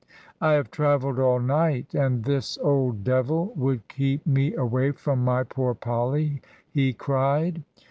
[0.41, 5.43] "I have travelled all night, and this old devil would keep me away from my
[5.43, 7.61] poor Polly," he cried.